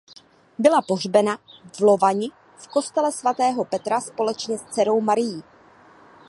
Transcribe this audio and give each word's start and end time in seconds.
Byla 0.59 0.81
pohřbena 0.81 1.37
v 1.75 1.79
Lovani 1.79 2.29
v 2.57 2.67
kostele 2.67 3.11
svatého 3.11 3.65
Petra 3.65 4.01
společně 4.01 4.57
s 4.57 4.61
dcerou 4.63 5.01
Marií. 5.01 5.43